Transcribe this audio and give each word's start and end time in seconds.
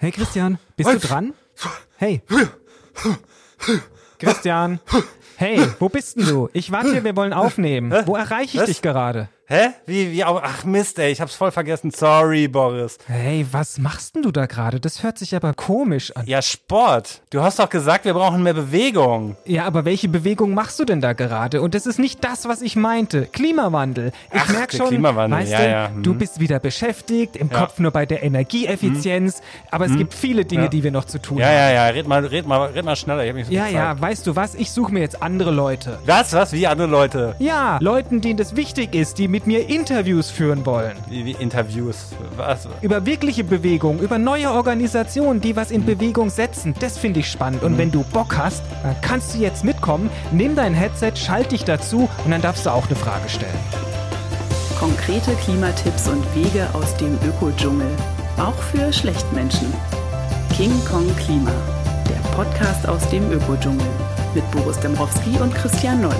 Hey 0.00 0.12
Christian, 0.12 0.58
bist 0.76 0.92
du 0.92 0.98
dran? 1.00 1.34
Hey. 1.96 2.22
Christian. 4.20 4.78
Hey, 5.36 5.60
wo 5.80 5.88
bist 5.88 6.16
denn 6.16 6.26
du? 6.26 6.48
Ich 6.52 6.70
warte 6.70 6.92
hier, 6.92 7.02
wir 7.02 7.16
wollen 7.16 7.32
aufnehmen. 7.32 7.92
Wo 8.06 8.14
erreiche 8.14 8.58
ich 8.58 8.64
dich 8.64 8.80
gerade? 8.80 9.28
Hä? 9.50 9.70
Wie, 9.86 10.12
wie, 10.12 10.22
ach 10.24 10.64
Mist, 10.64 10.98
ey, 10.98 11.10
ich 11.10 11.22
hab's 11.22 11.34
voll 11.34 11.50
vergessen. 11.50 11.90
Sorry, 11.90 12.48
Boris. 12.48 12.98
Hey, 13.06 13.46
was 13.50 13.78
machst 13.78 14.14
denn 14.14 14.22
du 14.22 14.30
da 14.30 14.44
gerade? 14.44 14.78
Das 14.78 15.02
hört 15.02 15.16
sich 15.16 15.34
aber 15.34 15.54
komisch 15.54 16.14
an. 16.14 16.26
Ja, 16.26 16.42
Sport. 16.42 17.22
Du 17.30 17.40
hast 17.40 17.58
doch 17.58 17.70
gesagt, 17.70 18.04
wir 18.04 18.12
brauchen 18.12 18.42
mehr 18.42 18.52
Bewegung. 18.52 19.38
Ja, 19.46 19.64
aber 19.64 19.86
welche 19.86 20.06
Bewegung 20.10 20.52
machst 20.52 20.78
du 20.80 20.84
denn 20.84 21.00
da 21.00 21.14
gerade? 21.14 21.62
Und 21.62 21.74
das 21.74 21.86
ist 21.86 21.98
nicht 21.98 22.22
das, 22.22 22.46
was 22.46 22.60
ich 22.60 22.76
meinte. 22.76 23.24
Klimawandel. 23.24 24.12
Ich 24.30 24.38
Ach, 24.38 24.48
merk 24.50 24.70
schon, 24.74 24.88
Klimawandel, 24.88 25.38
weißt 25.40 25.52
ja, 25.52 25.58
du, 25.58 25.70
ja, 25.70 25.88
hm. 25.94 26.02
du 26.02 26.12
bist 26.12 26.40
wieder 26.40 26.58
beschäftigt, 26.60 27.34
im 27.34 27.48
Ja. 27.50 27.60
Kopf 27.60 27.78
nur 27.78 27.90
bei 27.90 28.04
der 28.04 28.22
Energieeffizienz. 28.22 29.40
Aber 29.70 29.86
es 29.86 29.96
gibt 29.96 30.12
viele 30.12 30.44
Dinge, 30.44 30.64
Ja. 30.64 30.68
die 30.68 30.82
wir 30.82 30.90
noch 30.90 31.06
zu 31.06 31.22
tun 31.22 31.38
Ja, 31.38 31.46
haben. 31.46 31.54
ja, 31.54 31.70
ja, 31.70 31.86
red 31.86 32.06
mal, 32.06 32.22
red 32.26 32.46
mal, 32.46 32.66
red 32.66 32.84
mal 32.84 32.96
schneller. 32.96 33.22
Ich 33.24 33.30
hab 33.30 33.36
nicht 33.36 33.46
so 33.46 33.52
Ja, 33.54 33.64
viel 33.64 33.74
ja, 33.76 33.98
weißt 33.98 34.26
du 34.26 34.36
was? 34.36 34.54
Ich 34.56 34.70
suche 34.72 34.92
mir 34.92 35.00
jetzt 35.00 35.22
andere 35.22 35.52
Leute. 35.52 35.98
Was, 36.04 36.34
was? 36.34 36.52
Wie 36.52 36.66
andere 36.66 36.88
Leute? 36.88 37.34
Ja, 37.38 37.78
Leuten, 37.80 38.20
denen 38.20 38.36
das 38.36 38.54
wichtig 38.54 38.94
ist, 38.94 39.16
die 39.16 39.37
mit 39.38 39.46
mir 39.46 39.68
Interviews 39.68 40.30
führen 40.30 40.66
wollen. 40.66 40.96
Wie, 41.08 41.24
wie 41.24 41.30
Interviews. 41.30 42.08
Was? 42.36 42.66
Über 42.82 43.06
wirkliche 43.06 43.44
Bewegung, 43.44 44.00
über 44.00 44.18
neue 44.18 44.50
Organisationen, 44.50 45.40
die 45.40 45.54
was 45.54 45.70
in 45.70 45.86
Bewegung 45.86 46.28
setzen. 46.28 46.74
Das 46.80 46.98
finde 46.98 47.20
ich 47.20 47.30
spannend. 47.30 47.62
Und 47.62 47.78
wenn 47.78 47.92
du 47.92 48.02
Bock 48.02 48.36
hast, 48.36 48.64
dann 48.82 48.96
kannst 49.00 49.34
du 49.34 49.38
jetzt 49.38 49.62
mitkommen, 49.62 50.10
nimm 50.32 50.56
dein 50.56 50.74
Headset, 50.74 51.12
schalt 51.14 51.52
dich 51.52 51.62
dazu 51.62 52.08
und 52.24 52.32
dann 52.32 52.42
darfst 52.42 52.66
du 52.66 52.70
auch 52.70 52.86
eine 52.86 52.96
Frage 52.96 53.28
stellen. 53.28 53.60
Konkrete 54.76 55.30
Klimatipps 55.44 56.08
und 56.08 56.24
Wege 56.34 56.66
aus 56.72 56.96
dem 56.96 57.16
Ökodschungel. 57.28 57.90
Auch 58.38 58.60
für 58.72 58.92
Schlechtmenschen. 58.92 59.72
King 60.56 60.72
Kong 60.84 61.06
Klima. 61.14 61.52
Der 62.08 62.28
Podcast 62.30 62.88
aus 62.88 63.08
dem 63.10 63.30
Ökodschungel. 63.30 63.86
Mit 64.34 64.50
Boris 64.50 64.80
Dembrowski 64.80 65.38
und 65.40 65.54
Christian 65.54 66.00
Noll. 66.00 66.16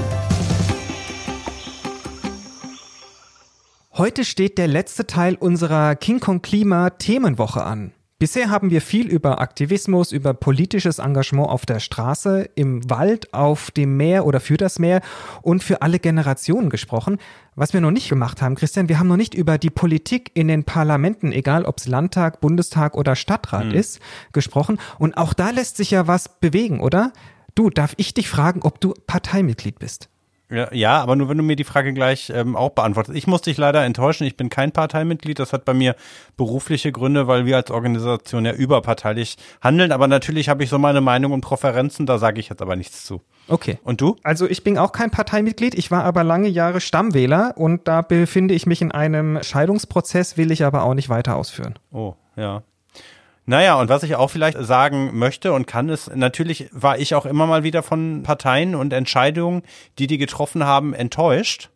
Heute 3.99 4.25
steht 4.25 4.59
der 4.59 4.69
letzte 4.69 5.09
Teil 5.09 5.35
unserer 5.35 5.97
King 5.97 6.21
Kong 6.21 6.41
Klima 6.41 6.91
Themenwoche 6.91 7.65
an. 7.65 7.91
Bisher 8.21 8.49
haben 8.49 8.71
wir 8.71 8.81
viel 8.81 9.09
über 9.09 9.41
Aktivismus, 9.41 10.13
über 10.13 10.35
politisches 10.35 11.01
Engagement 11.01 11.49
auf 11.49 11.67
der 11.67 11.81
Straße, 11.81 12.49
im 12.55 12.89
Wald, 12.89 13.35
auf 13.35 13.73
dem 13.73 13.97
Meer 13.97 14.25
oder 14.25 14.39
für 14.39 14.57
das 14.57 14.79
Meer 14.79 15.01
und 15.43 15.65
für 15.65 15.83
alle 15.83 15.99
Generationen 15.99 16.71
gesprochen. 16.71 17.19
Was 17.57 17.73
wir 17.73 17.81
noch 17.81 17.91
nicht 17.91 18.09
gemacht 18.09 18.41
haben, 18.41 18.55
Christian, 18.55 18.89
wir 18.89 19.01
haben 19.01 19.09
noch 19.09 19.17
nicht 19.17 19.35
über 19.35 19.59
die 19.59 19.69
Politik 19.71 20.31
in 20.35 20.47
den 20.47 20.63
Parlamenten, 20.63 21.33
egal 21.33 21.65
ob 21.65 21.79
es 21.79 21.89
Landtag, 21.89 22.41
Bundestag 22.41 22.97
oder 22.97 23.17
Stadtrat 23.17 23.73
ist, 23.73 23.99
gesprochen. 24.33 24.79
Und 25.01 25.17
auch 25.17 25.35
da 25.35 25.51
lässt 25.51 25.77
sich 25.77 25.91
ja 25.91 26.07
was 26.07 26.39
bewegen, 26.39 26.79
oder? 26.79 27.13
Du, 27.57 27.69
darf 27.69 27.95
ich 27.97 28.15
dich 28.15 28.29
fragen, 28.29 28.63
ob 28.63 28.81
du 28.81 28.95
Parteimitglied 29.09 29.81
bist? 29.81 30.09
Ja, 30.51 30.73
ja, 30.73 31.03
aber 31.03 31.15
nur 31.15 31.29
wenn 31.29 31.37
du 31.37 31.43
mir 31.43 31.57
die 31.57 31.65
Frage 31.65 31.93
gleich 31.93 32.31
ähm, 32.35 32.57
auch 32.57 32.71
beantwortest. 32.71 33.17
Ich 33.17 33.27
muss 33.27 33.43
dich 33.43 33.59
leider 33.59 33.85
enttäuschen, 33.85 34.27
ich 34.27 34.37
bin 34.37 34.49
kein 34.49 34.73
Parteimitglied. 34.73 35.39
Das 35.39 35.53
hat 35.53 35.67
bei 35.67 35.75
mir 35.75 35.95
berufliche 36.39 36.91
Gründe, 36.91 37.27
weil 37.27 37.45
wir 37.45 37.57
als 37.57 37.71
Organisation 37.71 38.47
ja 38.47 38.53
überparteilich 38.53 39.37
handeln. 39.61 39.93
Aber 39.93 40.09
natürlich 40.09 40.49
habe 40.49 40.65
ich 40.65 40.71
so 40.71 40.79
meine 40.79 41.03
Meinung 41.03 41.33
und 41.33 41.43
Präferenzen, 41.43 42.07
da 42.07 42.19
sage 42.19 42.41
ich 42.41 42.49
jetzt 42.49 42.63
aber 42.63 42.77
nichts 42.77 43.05
zu. 43.05 43.21
Okay. 43.49 43.79
Und 43.85 44.01
du? 44.01 44.17
Also 44.23 44.49
ich 44.49 44.65
bin 44.65 44.79
auch 44.79 44.93
kein 44.93 45.11
Parteimitglied, 45.11 45.75
ich 45.75 45.91
war 45.91 46.05
aber 46.05 46.25
lange 46.25 46.49
Jahre 46.49 46.81
Stammwähler 46.81 47.53
und 47.57 47.87
da 47.87 48.01
befinde 48.01 48.55
ich 48.55 48.67
mich 48.67 48.81
in 48.81 48.93
einem 48.93 49.43
Scheidungsprozess, 49.43 50.39
will 50.39 50.51
ich 50.51 50.65
aber 50.65 50.85
auch 50.85 50.95
nicht 50.95 51.11
weiter 51.11 51.37
ausführen. 51.37 51.79
Oh, 51.93 52.15
ja. 52.37 52.63
Naja, 53.49 53.81
und 53.81 53.89
was 53.89 54.03
ich 54.03 54.15
auch 54.15 54.29
vielleicht 54.29 54.59
sagen 54.61 55.19
möchte 55.19 55.55
und 55.55 55.67
kann, 55.67 55.89
ist, 55.89 56.15
natürlich 56.15 56.69
war 56.71 56.99
ich 56.99 57.15
auch 57.15 57.25
immer 57.25 57.47
mal 57.47 57.63
wieder 57.63 57.83
von 57.83 58.23
Parteien 58.23 58.75
und 58.75 58.93
Entscheidungen, 58.93 59.63
die 59.99 60.07
die 60.07 60.19
getroffen 60.19 60.65
haben, 60.65 60.93
enttäuscht. 60.93 61.71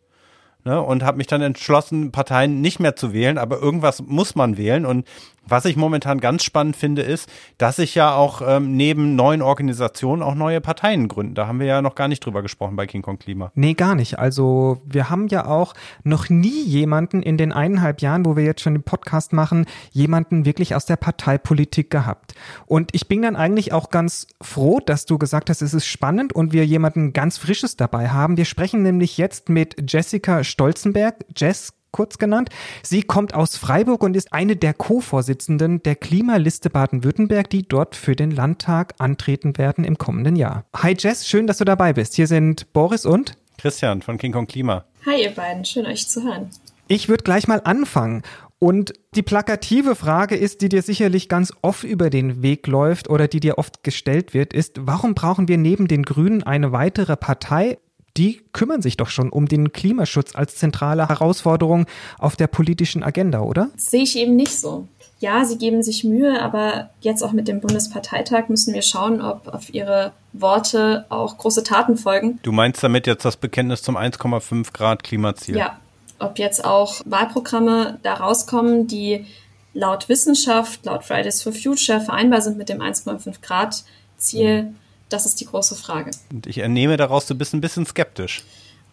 Ne, 0.65 0.79
und 0.79 1.01
habe 1.01 1.17
mich 1.17 1.25
dann 1.25 1.41
entschlossen, 1.41 2.11
Parteien 2.11 2.61
nicht 2.61 2.79
mehr 2.79 2.95
zu 2.95 3.11
wählen, 3.11 3.39
aber 3.39 3.59
irgendwas 3.59 4.03
muss 4.03 4.35
man 4.35 4.55
wählen. 4.55 4.85
Und 4.85 5.07
was 5.45 5.65
ich 5.65 5.75
momentan 5.75 6.19
ganz 6.19 6.43
spannend 6.43 6.75
finde, 6.75 7.01
ist, 7.01 7.29
dass 7.57 7.77
sich 7.77 7.95
ja 7.95 8.15
auch 8.15 8.41
ähm, 8.45 8.75
neben 8.75 9.15
neuen 9.15 9.41
Organisationen 9.41 10.21
auch 10.21 10.35
neue 10.35 10.61
Parteien 10.61 11.07
gründen. 11.07 11.35
Da 11.35 11.47
haben 11.47 11.59
wir 11.59 11.67
ja 11.67 11.81
noch 11.81 11.95
gar 11.95 12.07
nicht 12.07 12.25
drüber 12.25 12.41
gesprochen 12.41 12.75
bei 12.75 12.87
King 12.87 13.01
Kong 13.01 13.19
Klima. 13.19 13.51
Nee, 13.55 13.73
gar 13.73 13.95
nicht. 13.95 14.19
Also 14.19 14.81
wir 14.85 15.09
haben 15.09 15.27
ja 15.27 15.45
auch 15.45 15.73
noch 16.03 16.29
nie 16.29 16.63
jemanden 16.63 17.21
in 17.21 17.37
den 17.37 17.51
eineinhalb 17.51 18.01
Jahren, 18.01 18.25
wo 18.25 18.35
wir 18.35 18.43
jetzt 18.43 18.61
schon 18.61 18.73
den 18.73 18.83
Podcast 18.83 19.33
machen, 19.33 19.65
jemanden 19.91 20.45
wirklich 20.45 20.75
aus 20.75 20.85
der 20.85 20.95
Parteipolitik 20.95 21.89
gehabt. 21.89 22.33
Und 22.65 22.93
ich 22.93 23.07
bin 23.07 23.21
dann 23.21 23.35
eigentlich 23.35 23.73
auch 23.73 23.89
ganz 23.89 24.27
froh, 24.41 24.79
dass 24.79 25.05
du 25.05 25.17
gesagt 25.17 25.49
hast, 25.49 25.61
es 25.61 25.73
ist 25.73 25.85
spannend 25.85 26.33
und 26.33 26.53
wir 26.53 26.65
jemanden 26.65 27.13
ganz 27.13 27.37
Frisches 27.37 27.75
dabei 27.75 28.09
haben. 28.09 28.37
Wir 28.37 28.45
sprechen 28.45 28.83
nämlich 28.83 29.17
jetzt 29.17 29.49
mit 29.49 29.91
Jessica 29.91 30.43
Stolzenberg, 30.43 31.25
Jess 31.35 31.73
kurz 31.93 32.17
genannt. 32.17 32.49
Sie 32.81 33.03
kommt 33.03 33.33
aus 33.33 33.55
Freiburg 33.55 34.03
und 34.03 34.17
ist 34.17 34.33
eine 34.33 34.57
der 34.57 34.73
Co-Vorsitzenden 34.73 35.81
der 35.83 35.95
Klimaliste 35.95 36.69
Baden-Württemberg, 36.69 37.49
die 37.49 37.65
dort 37.65 37.95
für 37.95 38.17
den 38.17 38.31
Landtag 38.31 38.95
antreten 38.97 39.57
werden 39.57 39.85
im 39.85 39.97
kommenden 39.97 40.35
Jahr. 40.35 40.65
Hi 40.75 40.93
Jess, 40.99 41.25
schön, 41.25 41.47
dass 41.47 41.59
du 41.59 41.63
dabei 41.63 41.93
bist. 41.93 42.15
Hier 42.15 42.27
sind 42.27 42.73
Boris 42.73 43.05
und 43.05 43.37
Christian 43.57 44.01
von 44.01 44.17
King 44.17 44.33
Kong 44.33 44.47
Klima. 44.47 44.83
Hi 45.05 45.23
ihr 45.23 45.31
beiden, 45.31 45.63
schön 45.63 45.85
euch 45.85 46.09
zu 46.09 46.23
hören. 46.23 46.49
ich 46.87 47.07
würde 47.07 47.23
gleich 47.23 47.47
mal 47.47 47.61
anfangen. 47.63 48.23
Und 48.59 48.93
die 49.13 49.23
plakative 49.23 49.93
Frage 49.93 50.37
ist, 50.37 50.61
die 50.61 50.69
dir 50.69 50.81
sicherlich 50.81 51.27
ganz 51.27 51.51
oft 51.61 51.83
über 51.83 52.09
den 52.09 52.41
Weg 52.41 52.65
läuft 52.65 53.09
oder 53.09 53.27
die 53.27 53.41
dir 53.41 53.57
oft 53.57 53.83
gestellt 53.83 54.33
wird, 54.33 54.53
ist, 54.53 54.87
warum 54.87 55.15
brauchen 55.15 55.49
wir 55.49 55.57
neben 55.57 55.89
den 55.89 56.03
Grünen 56.03 56.43
eine 56.43 56.71
weitere 56.71 57.17
Partei? 57.17 57.77
Die 58.15 58.41
kümmern 58.51 58.81
sich 58.81 58.95
doch 58.95 59.09
schon 59.09 59.29
um 59.29 59.47
den 59.47 59.71
Klimaschutz 59.71 60.35
als 60.35 60.55
zentrale 60.55 61.09
Herausforderung 61.09 61.87
auf 62.19 62.35
der 62.35 62.47
politischen 62.47 63.01
Agenda, 63.01 63.41
oder? 63.41 63.69
Das 63.73 63.87
sehe 63.87 64.03
ich 64.03 64.17
eben 64.17 64.35
nicht 64.35 64.59
so. 64.59 64.87
Ja, 65.19 65.45
sie 65.45 65.57
geben 65.57 65.81
sich 65.81 66.03
Mühe, 66.03 66.41
aber 66.41 66.89
jetzt 67.01 67.23
auch 67.23 67.31
mit 67.31 67.47
dem 67.47 67.61
Bundesparteitag 67.61 68.49
müssen 68.49 68.73
wir 68.73 68.81
schauen, 68.81 69.21
ob 69.21 69.47
auf 69.47 69.73
ihre 69.73 70.11
Worte 70.33 71.05
auch 71.09 71.37
große 71.37 71.63
Taten 71.63 71.97
folgen. 71.97 72.39
Du 72.43 72.51
meinst 72.51 72.83
damit 72.83 73.07
jetzt 73.07 73.23
das 73.23 73.37
Bekenntnis 73.37 73.81
zum 73.81 73.97
1,5 73.97 74.73
Grad 74.73 75.03
Klimaziel? 75.03 75.57
Ja, 75.57 75.79
ob 76.19 76.37
jetzt 76.37 76.65
auch 76.65 77.01
Wahlprogramme 77.05 77.99
da 78.03 78.15
rauskommen, 78.15 78.87
die 78.87 79.25
laut 79.73 80.07
Wissenschaft, 80.09 80.85
laut 80.85 81.03
Fridays 81.03 81.41
for 81.41 81.53
Future 81.53 81.99
vereinbar 82.01 82.41
sind 82.41 82.57
mit 82.57 82.69
dem 82.69 82.79
1,5 82.79 83.41
Grad 83.41 83.83
Ziel. 84.17 84.73
Das 85.13 85.27
ist 85.27 85.39
die 85.39 85.45
große 85.45 85.75
Frage. 85.75 86.09
Und 86.31 86.47
ich 86.47 86.57
entnehme 86.57 86.97
daraus, 86.97 87.27
du 87.27 87.35
bist 87.35 87.53
ein 87.53 87.61
bisschen 87.61 87.85
skeptisch. 87.85 88.43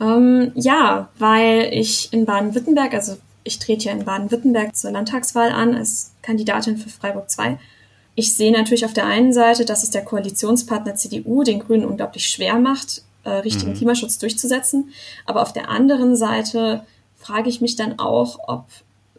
Ähm, 0.00 0.52
ja, 0.54 1.08
weil 1.18 1.70
ich 1.72 2.12
in 2.12 2.26
Baden-Württemberg, 2.26 2.92
also 2.92 3.16
ich 3.42 3.58
trete 3.58 3.86
ja 3.86 3.92
in 3.92 4.04
Baden-Württemberg 4.04 4.76
zur 4.76 4.90
Landtagswahl 4.90 5.50
an 5.50 5.74
als 5.74 6.12
Kandidatin 6.20 6.76
für 6.76 6.90
Freiburg 6.90 7.30
2. 7.30 7.58
Ich 8.16 8.34
sehe 8.34 8.52
natürlich 8.52 8.84
auf 8.84 8.92
der 8.92 9.06
einen 9.06 9.32
Seite, 9.32 9.64
dass 9.64 9.82
es 9.82 9.92
der 9.92 10.04
Koalitionspartner 10.04 10.94
CDU 10.94 11.42
den 11.42 11.60
Grünen 11.60 11.86
unglaublich 11.86 12.28
schwer 12.28 12.58
macht, 12.58 13.02
äh, 13.24 13.30
richtigen 13.30 13.72
Klimaschutz 13.72 14.18
durchzusetzen. 14.18 14.92
Aber 15.24 15.40
auf 15.40 15.54
der 15.54 15.70
anderen 15.70 16.16
Seite 16.16 16.84
frage 17.16 17.48
ich 17.48 17.62
mich 17.62 17.76
dann 17.76 17.98
auch, 17.98 18.40
ob 18.46 18.66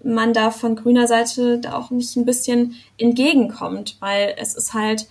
man 0.03 0.33
da 0.33 0.51
von 0.51 0.75
grüner 0.75 1.07
Seite 1.07 1.57
da 1.57 1.79
auch 1.79 1.89
nicht 1.89 2.15
ein 2.15 2.25
bisschen 2.25 2.75
entgegenkommt, 2.99 3.97
weil 3.99 4.35
es 4.37 4.53
ist 4.53 4.75
halt 4.75 5.07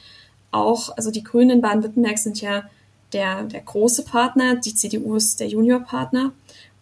auch, 0.51 0.97
also 0.97 1.11
die 1.11 1.25
Grünen 1.25 1.51
in 1.51 1.61
Baden-Württemberg 1.61 2.19
sind 2.19 2.41
ja 2.41 2.65
der, 3.13 3.45
der 3.45 3.61
große 3.61 4.05
Partner, 4.05 4.57
die 4.57 4.75
CDU 4.75 5.17
ist 5.17 5.41
der 5.41 5.49
Juniorpartner. 5.49 6.33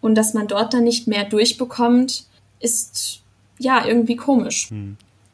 Und 0.01 0.15
dass 0.15 0.35
man 0.35 0.47
dort 0.47 0.75
dann 0.75 0.85
nicht 0.85 1.09
mehr 1.09 1.25
durchbekommt, 1.25 2.27
ist 2.61 3.23
ja 3.59 3.85
irgendwie 3.85 4.17
komisch. 4.17 4.69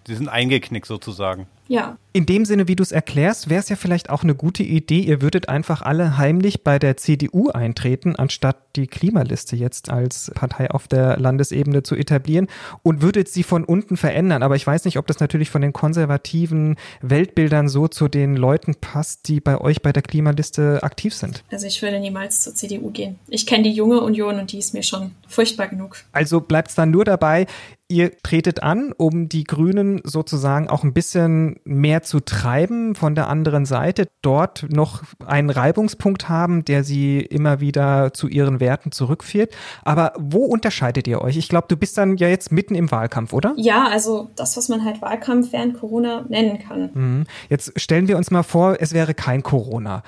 Sie 0.07 0.15
sind 0.15 0.29
eingeknickt 0.29 0.87
sozusagen. 0.87 1.47
Ja. 1.69 1.97
In 2.13 2.27
dem 2.27 2.45
Sinne, 2.45 2.69
wie 2.69 2.77
du 2.77 2.83
es 2.83 2.93
erklärst, 2.93 3.49
wäre 3.49 3.61
es 3.61 3.69
ja 3.69 3.77
vielleicht 3.77 4.11
auch 4.11 4.23
eine 4.23 4.35
gute 4.35 4.63
Idee, 4.63 5.01
ihr 5.01 5.23
würdet 5.23 5.49
einfach 5.49 5.83
alle 5.83 6.19
heimlich 6.19 6.63
bei 6.63 6.79
der 6.79 6.97
CDU 6.97 7.49
eintreten, 7.51 8.17
anstatt 8.17 8.57
die 8.77 8.87
Klimaliste 8.87 9.57
jetzt 9.57 9.91
als 9.91 10.31
Partei 10.35 10.71
auf 10.71 10.89
der 10.89 11.19
Landesebene 11.19 11.83
zu 11.83 11.95
etablieren 11.95 12.49
und 12.83 13.03
würdet 13.03 13.29
sie 13.29 13.43
von 13.43 13.65
unten 13.65 13.97
verändern. 13.97 14.43
Aber 14.43 14.57
ich 14.57 14.67
weiß 14.67 14.85
nicht, 14.85 14.99
ob 14.99 15.07
das 15.07 15.21
natürlich 15.21 15.51
von 15.51 15.63
den 15.63 15.73
konservativen 15.73 16.77
Weltbildern 17.03 17.69
so 17.69 17.89
zu 17.89 18.09
den 18.09 18.37
Leuten 18.37 18.75
passt, 18.75 19.29
die 19.29 19.41
bei 19.41 19.61
euch 19.61 19.83
bei 19.83 19.93
der 19.93 20.03
Klimaliste 20.03 20.83
aktiv 20.83 21.15
sind. 21.15 21.45
Also 21.51 21.67
ich 21.67 21.81
würde 21.83 22.01
niemals 22.01 22.41
zur 22.41 22.55
CDU 22.55 22.91
gehen. 22.91 23.19
Ich 23.29 23.47
kenne 23.47 23.65
die 23.65 23.73
junge 23.73 24.01
Union 24.01 24.39
und 24.39 24.53
die 24.53 24.59
ist 24.59 24.75
mir 24.75 24.83
schon 24.83 25.13
furchtbar 25.29 25.69
genug. 25.69 25.97
Also 26.13 26.41
bleibt 26.41 26.69
es 26.69 26.75
dann 26.75 26.91
nur 26.91 27.05
dabei, 27.05 27.47
ihr 27.89 28.17
tretet 28.23 28.63
an, 28.63 28.93
um 28.97 29.29
die 29.29 29.45
Grünen 29.45 30.01
sozusagen 30.05 30.69
auch 30.69 30.85
ein 30.85 30.95
bisschen 30.95 31.61
mehr 31.65 32.03
zu 32.03 32.21
treiben 32.21 32.95
von 32.95 33.15
der 33.15 33.29
anderen 33.29 33.67
Seite, 33.67 34.09
dort 34.23 34.67
noch 34.71 35.03
einen 35.25 35.51
Reibungspunkt 35.51 36.29
haben, 36.29 36.65
der 36.65 36.83
sie 36.83 37.21
immer 37.21 37.61
wieder 37.61 38.13
zu 38.15 38.27
ihren 38.27 38.59
Werten 38.65 38.91
zurückführt. 38.91 39.55
Aber 39.85 40.15
wo 40.19 40.47
unterscheidet 40.47 41.07
ihr 41.07 41.21
euch? 41.21 41.37
Ich 41.37 41.49
glaube, 41.49 41.67
du 41.69 41.77
bist 41.77 41.99
dann 41.99 42.17
ja 42.17 42.29
jetzt 42.29 42.51
mitten 42.51 42.75
im 42.75 42.91
Wahlkampf, 42.91 43.33
oder? 43.33 43.55
Ja, 43.57 43.87
also 43.89 44.31
das, 44.35 44.57
was 44.57 44.69
man 44.69 44.85
halt 44.85 45.03
Wahlkampf 45.03 45.53
während 45.53 45.79
Corona 45.79 46.25
nennen 46.29 46.59
kann. 46.59 46.91
Mhm. 46.95 47.25
Jetzt 47.49 47.79
stellen 47.81 48.09
wir 48.09 48.17
uns 48.17 48.31
mal 48.31 48.43
vor, 48.43 48.79
es 48.81 48.93
wäre 48.93 49.15
kein 49.15 49.43
Corona 49.43 50.03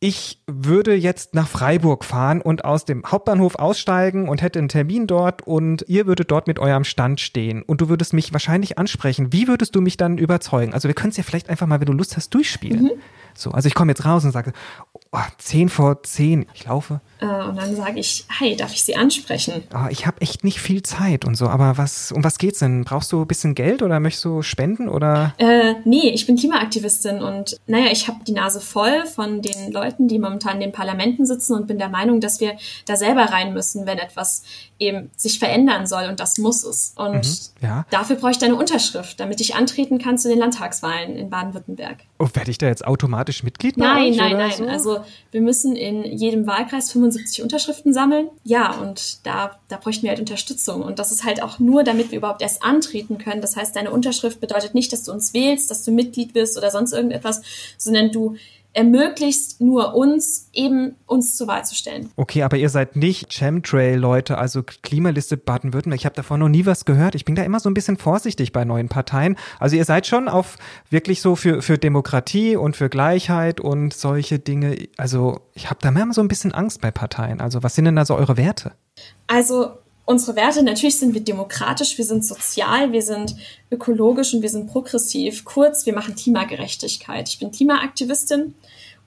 ich 0.00 0.40
würde 0.46 0.94
jetzt 0.94 1.34
nach 1.34 1.48
Freiburg 1.48 2.04
fahren 2.04 2.40
und 2.40 2.64
aus 2.64 2.84
dem 2.84 3.02
Hauptbahnhof 3.04 3.56
aussteigen 3.56 4.28
und 4.28 4.42
hätte 4.42 4.60
einen 4.60 4.68
Termin 4.68 5.08
dort 5.08 5.42
und 5.42 5.84
ihr 5.88 6.06
würdet 6.06 6.30
dort 6.30 6.46
mit 6.46 6.60
eurem 6.60 6.84
Stand 6.84 7.20
stehen 7.20 7.62
und 7.62 7.80
du 7.80 7.88
würdest 7.88 8.12
mich 8.12 8.32
wahrscheinlich 8.32 8.78
ansprechen. 8.78 9.32
Wie 9.32 9.48
würdest 9.48 9.74
du 9.74 9.80
mich 9.80 9.96
dann 9.96 10.16
überzeugen? 10.16 10.72
Also 10.72 10.86
wir 10.86 10.94
können 10.94 11.10
es 11.10 11.16
ja 11.16 11.24
vielleicht 11.24 11.50
einfach 11.50 11.66
mal, 11.66 11.80
wenn 11.80 11.86
du 11.86 11.92
Lust 11.92 12.16
hast, 12.16 12.32
durchspielen. 12.32 12.84
Mhm. 12.84 12.90
So, 13.34 13.50
also 13.50 13.66
ich 13.66 13.74
komme 13.74 13.90
jetzt 13.90 14.04
raus 14.04 14.24
und 14.24 14.30
sage, 14.30 14.52
oh, 15.12 15.18
10 15.38 15.68
vor 15.68 16.02
10, 16.02 16.46
ich 16.54 16.64
laufe. 16.64 17.00
Äh, 17.20 17.26
und 17.26 17.56
dann 17.56 17.74
sage 17.74 17.98
ich, 17.98 18.24
hey, 18.38 18.56
darf 18.56 18.72
ich 18.72 18.84
Sie 18.84 18.96
ansprechen? 18.96 19.64
Oh, 19.74 19.88
ich 19.90 20.06
habe 20.06 20.20
echt 20.20 20.44
nicht 20.44 20.60
viel 20.60 20.82
Zeit 20.82 21.24
und 21.24 21.34
so, 21.34 21.48
aber 21.48 21.78
was, 21.78 22.12
um 22.12 22.22
was 22.22 22.38
geht's 22.38 22.60
denn? 22.60 22.84
Brauchst 22.84 23.12
du 23.12 23.22
ein 23.22 23.26
bisschen 23.26 23.54
Geld 23.54 23.82
oder 23.82 24.00
möchtest 24.00 24.24
du 24.24 24.42
spenden 24.42 24.88
oder? 24.88 25.34
Äh, 25.38 25.74
nee, 25.84 26.10
ich 26.10 26.26
bin 26.26 26.36
Klimaaktivistin 26.36 27.22
und 27.22 27.56
naja, 27.66 27.90
ich 27.90 28.08
habe 28.08 28.18
die 28.26 28.32
Nase 28.32 28.60
voll 28.60 29.06
von 29.06 29.42
den 29.42 29.72
Leuten, 29.72 30.08
die 30.08 30.18
momentan 30.18 30.54
in 30.54 30.60
den 30.60 30.72
Parlamenten 30.72 31.26
sitzen 31.26 31.54
und 31.54 31.66
bin 31.66 31.78
der 31.78 31.88
Meinung, 31.88 32.20
dass 32.20 32.40
wir 32.40 32.56
da 32.86 32.96
selber 32.96 33.22
rein 33.22 33.52
müssen, 33.52 33.86
wenn 33.86 33.98
etwas 33.98 34.42
eben 34.78 35.10
sich 35.16 35.38
verändern 35.38 35.86
soll 35.86 36.04
und 36.04 36.20
das 36.20 36.38
muss 36.38 36.64
es. 36.64 36.94
Und 36.96 37.14
mhm, 37.14 37.66
ja. 37.66 37.86
dafür 37.90 38.16
brauche 38.16 38.30
ich 38.30 38.38
deine 38.38 38.54
Unterschrift, 38.54 39.18
damit 39.18 39.40
ich 39.40 39.56
antreten 39.56 39.98
kann 39.98 40.18
zu 40.18 40.28
den 40.28 40.38
Landtagswahlen 40.38 41.16
in 41.16 41.30
Baden-Württemberg. 41.30 41.98
Oh, 42.18 42.28
werde 42.32 42.50
ich 42.50 42.58
da 42.58 42.66
jetzt 42.66 42.86
automatisch 42.86 43.42
Mitglied? 43.42 43.76
Nein, 43.76 44.14
nein, 44.14 44.36
nein. 44.36 44.78
So? 44.78 44.97
Wir 45.30 45.40
müssen 45.40 45.76
in 45.76 46.04
jedem 46.04 46.46
Wahlkreis 46.46 46.92
75 46.92 47.42
Unterschriften 47.42 47.92
sammeln. 47.92 48.28
Ja, 48.44 48.74
und 48.80 49.26
da, 49.26 49.58
da 49.68 49.76
bräuchten 49.76 50.02
wir 50.02 50.10
halt 50.10 50.20
Unterstützung. 50.20 50.82
Und 50.82 50.98
das 50.98 51.12
ist 51.12 51.24
halt 51.24 51.42
auch 51.42 51.58
nur, 51.58 51.84
damit 51.84 52.10
wir 52.10 52.18
überhaupt 52.18 52.42
erst 52.42 52.62
antreten 52.62 53.18
können. 53.18 53.40
Das 53.40 53.56
heißt, 53.56 53.74
deine 53.76 53.90
Unterschrift 53.90 54.40
bedeutet 54.40 54.74
nicht, 54.74 54.92
dass 54.92 55.04
du 55.04 55.12
uns 55.12 55.34
wählst, 55.34 55.70
dass 55.70 55.84
du 55.84 55.90
Mitglied 55.90 56.32
bist 56.32 56.56
oder 56.56 56.70
sonst 56.70 56.92
irgendetwas, 56.92 57.42
sondern 57.76 58.10
du 58.12 58.36
ermöglicht 58.72 59.60
nur 59.60 59.94
uns, 59.94 60.50
eben 60.52 60.94
uns 61.06 61.36
zur 61.36 61.48
Wahl 61.48 61.64
zu 61.64 61.74
stellen. 61.74 62.10
Okay, 62.16 62.42
aber 62.42 62.56
ihr 62.56 62.68
seid 62.68 62.96
nicht 62.96 63.32
Chemtrail-Leute, 63.32 64.38
also 64.38 64.62
Klimaliste 64.62 65.36
Baden-Württemberg. 65.36 65.98
Ich 65.98 66.04
habe 66.04 66.14
davon 66.14 66.40
noch 66.40 66.48
nie 66.48 66.66
was 66.66 66.84
gehört. 66.84 67.14
Ich 67.14 67.24
bin 67.24 67.34
da 67.34 67.42
immer 67.42 67.60
so 67.60 67.68
ein 67.68 67.74
bisschen 67.74 67.96
vorsichtig 67.96 68.52
bei 68.52 68.64
neuen 68.64 68.88
Parteien. 68.88 69.36
Also 69.58 69.76
ihr 69.76 69.84
seid 69.84 70.06
schon 70.06 70.28
auf 70.28 70.56
wirklich 70.90 71.20
so 71.20 71.34
für, 71.34 71.62
für 71.62 71.78
Demokratie 71.78 72.56
und 72.56 72.76
für 72.76 72.88
Gleichheit 72.88 73.60
und 73.60 73.94
solche 73.94 74.38
Dinge. 74.38 74.88
Also 74.96 75.40
ich 75.54 75.70
habe 75.70 75.80
da 75.82 75.88
immer 75.88 76.12
so 76.12 76.20
ein 76.20 76.28
bisschen 76.28 76.52
Angst 76.52 76.80
bei 76.80 76.90
Parteien. 76.90 77.40
Also 77.40 77.62
was 77.62 77.74
sind 77.74 77.86
denn 77.86 77.96
da 77.96 78.04
so 78.04 78.14
eure 78.14 78.36
Werte? 78.36 78.72
Also 79.26 79.78
unsere 80.08 80.36
Werte, 80.36 80.62
natürlich 80.62 80.96
sind 80.96 81.12
wir 81.12 81.20
demokratisch, 81.20 81.98
wir 81.98 82.04
sind 82.04 82.24
sozial, 82.24 82.92
wir 82.92 83.02
sind 83.02 83.36
ökologisch 83.70 84.32
und 84.32 84.40
wir 84.40 84.48
sind 84.48 84.72
progressiv. 84.72 85.44
Kurz, 85.44 85.84
wir 85.84 85.92
machen 85.92 86.14
Klimagerechtigkeit. 86.14 87.28
Ich 87.28 87.38
bin 87.38 87.52
Klimaaktivistin 87.52 88.54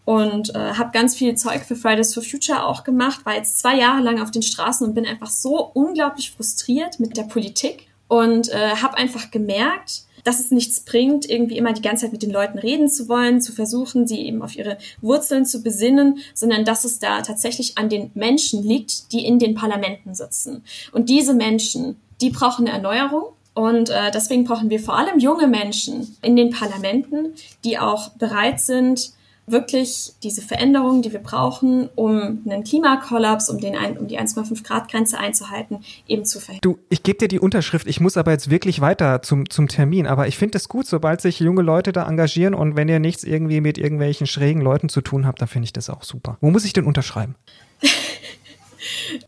und 0.06 0.53
äh, 0.53 0.74
habe 0.74 0.92
ganz 0.94 1.15
viel 1.15 1.33
Zeug 1.33 1.63
für 1.63 1.75
Fridays 1.75 2.13
for 2.13 2.21
Future 2.21 2.63
auch 2.63 2.83
gemacht, 2.83 3.25
war 3.25 3.36
jetzt 3.36 3.57
zwei 3.59 3.77
Jahre 3.77 4.01
lang 4.01 4.21
auf 4.21 4.30
den 4.30 4.44
Straßen 4.44 4.88
und 4.88 4.94
bin 4.94 5.07
einfach 5.07 5.31
so 5.31 5.71
unglaublich 5.74 6.31
frustriert 6.31 7.00
mit 7.00 7.18
der 7.18 7.24
Politik 7.24 7.88
und 8.07 8.50
äh, 8.50 8.75
habe 8.75 8.98
einfach 8.98 9.31
gemerkt, 9.31 10.03
dass 10.24 10.40
es 10.40 10.52
nichts 10.52 10.82
bringt, 10.82 11.30
irgendwie 11.30 11.58
immer 11.58 11.74
die 11.74 11.82
ganze 11.82 12.06
Zeit 12.06 12.12
mit 12.12 12.24
den 12.24 12.32
Leuten 12.32 12.60
reden 12.60 12.90
zu 12.90 13.08
wollen, 13.08 13.42
zu 13.42 13.52
versuchen, 13.52 14.08
sie 14.08 14.22
eben 14.22 14.42
auf 14.42 14.56
ihre 14.56 14.78
Wurzeln 15.02 15.46
zu 15.46 15.62
besinnen, 15.64 16.20
sondern 16.34 16.66
dass 16.66 16.86
es 16.86 17.00
da 17.00 17.22
tatsächlich 17.22 17.78
an 17.78 17.90
den 17.90 18.12
Menschen 18.14 18.64
liegt, 18.64 19.12
die 19.12 19.26
in 19.26 19.40
den 19.40 19.56
Parlamenten 19.56 20.14
sitzen. 20.16 20.64
Und 20.92 21.10
diese 21.10 21.34
Menschen, 21.34 21.98
die 22.22 22.30
brauchen 22.30 22.68
eine 22.68 22.76
Erneuerung. 22.76 23.34
Und 23.54 23.90
äh, 23.90 24.12
deswegen 24.12 24.46
brauchen 24.46 24.70
wir 24.70 24.80
vor 24.80 24.98
allem 24.98 25.20
junge 25.20 25.48
Menschen 25.48 26.16
in 26.22 26.38
den 26.38 26.52
Parlamenten, 26.52 27.34
die 27.66 27.78
auch 27.78 28.10
bereit 28.12 28.62
sind, 28.62 29.12
wirklich 29.51 30.13
diese 30.24 30.42
Veränderungen, 30.42 31.01
die 31.01 31.12
wir 31.12 31.19
brauchen, 31.19 31.89
um 31.95 32.42
einen 32.45 32.63
Klimakollaps, 32.63 33.50
um, 33.50 33.59
den, 33.59 33.75
um 33.98 34.07
die 34.07 34.19
1,5 34.19 34.63
Grad 34.63 34.89
Grenze 34.89 35.18
einzuhalten, 35.18 35.80
eben 36.07 36.25
zu 36.25 36.39
verhindern. 36.39 36.62
Du, 36.62 36.80
ich 36.89 37.03
gebe 37.03 37.18
dir 37.18 37.27
die 37.27 37.39
Unterschrift. 37.39 37.88
Ich 37.88 38.00
muss 38.00 38.18
aber 38.18 38.31
jetzt 38.31 38.50
wirklich 38.50 38.81
weiter 38.81 39.21
zum, 39.21 39.50
zum 39.50 39.68
Termin. 39.68 40.07
Aber 40.07 40.27
ich 40.27 40.38
finde 40.38 40.57
es 40.57 40.69
gut, 40.69 40.88
sobald 40.88 41.21
sich 41.21 41.39
junge 41.39 41.62
Leute 41.62 41.92
da 41.92 42.07
engagieren 42.07 42.53
und 42.53 42.75
wenn 42.75 42.89
ihr 42.89 43.00
nichts 43.00 43.24
irgendwie 43.24 43.62
mit 43.62 43.77
irgendwelchen 43.77 44.27
schrägen 44.27 44.62
Leuten 44.62 44.89
zu 44.89 45.01
tun 45.01 45.25
habt, 45.25 45.42
dann 45.42 45.48
finde 45.48 45.65
ich 45.65 45.74
das 45.74 45.89
auch 45.89 46.03
super. 46.03 46.38
Wo 46.42 46.50
muss 46.51 46.65
ich 46.65 46.74
denn 46.74 46.86
unterschreiben? 46.86 47.36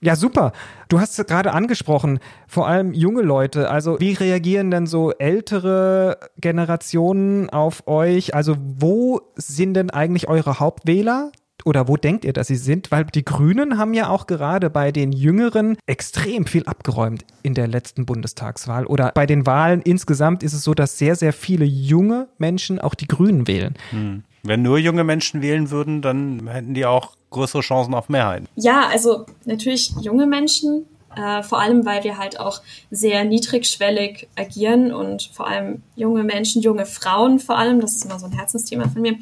Ja, 0.01 0.15
super. 0.15 0.53
Du 0.89 0.99
hast 0.99 1.15
gerade 1.27 1.53
angesprochen, 1.53 2.19
vor 2.47 2.67
allem 2.67 2.93
junge 2.93 3.21
Leute. 3.21 3.69
Also 3.69 3.99
wie 3.99 4.13
reagieren 4.13 4.71
denn 4.71 4.87
so 4.87 5.11
ältere 5.11 6.17
Generationen 6.39 7.49
auf 7.49 7.87
euch? 7.87 8.35
Also 8.35 8.55
wo 8.59 9.21
sind 9.35 9.75
denn 9.75 9.89
eigentlich 9.89 10.27
eure 10.27 10.59
Hauptwähler? 10.59 11.31
Oder 11.65 11.87
wo 11.87 11.97
denkt 11.97 12.25
ihr, 12.25 12.33
dass 12.33 12.47
sie 12.47 12.55
sind? 12.55 12.91
Weil 12.91 13.05
die 13.05 13.23
Grünen 13.23 13.77
haben 13.77 13.93
ja 13.93 14.09
auch 14.09 14.27
gerade 14.27 14.69
bei 14.69 14.91
den 14.91 15.11
Jüngeren 15.11 15.77
extrem 15.85 16.45
viel 16.45 16.65
abgeräumt 16.65 17.25
in 17.41 17.53
der 17.53 17.67
letzten 17.67 18.05
Bundestagswahl. 18.05 18.85
Oder 18.85 19.11
bei 19.13 19.25
den 19.25 19.45
Wahlen 19.45 19.81
insgesamt 19.81 20.43
ist 20.43 20.53
es 20.53 20.63
so, 20.63 20.73
dass 20.73 20.97
sehr, 20.97 21.15
sehr 21.15 21.31
viele 21.31 21.65
junge 21.65 22.27
Menschen 22.37 22.79
auch 22.79 22.95
die 22.95 23.07
Grünen 23.07 23.47
wählen. 23.47 23.75
Hm. 23.91 24.23
Wenn 24.43 24.61
nur 24.61 24.77
junge 24.77 25.05
Menschen 25.05 25.41
wählen 25.41 25.71
würden, 25.71 26.01
dann 26.01 26.47
hätten 26.47 26.73
die 26.73 26.85
auch 26.85 27.15
größere 27.33 27.61
Chancen 27.61 27.93
auf 27.93 28.09
Mehrheiten. 28.09 28.47
Ja, 28.55 28.87
also 28.87 29.25
natürlich 29.45 29.91
junge 30.01 30.25
Menschen, 30.25 30.85
äh, 31.15 31.43
vor 31.43 31.59
allem 31.59 31.85
weil 31.85 32.03
wir 32.03 32.17
halt 32.17 32.39
auch 32.39 32.61
sehr 32.89 33.25
niedrigschwellig 33.25 34.27
agieren 34.35 34.93
und 34.93 35.29
vor 35.33 35.47
allem 35.47 35.83
junge 35.95 36.23
Menschen, 36.23 36.61
junge 36.61 36.85
Frauen 36.85 37.39
vor 37.39 37.57
allem, 37.57 37.81
das 37.81 37.95
ist 37.95 38.05
immer 38.05 38.19
so 38.19 38.25
ein 38.25 38.31
Herzensthema 38.31 38.87
von 38.87 39.01
mir, 39.01 39.17